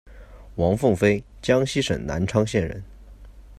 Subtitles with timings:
[0.55, 2.83] 王凤飞，江西省南昌县人。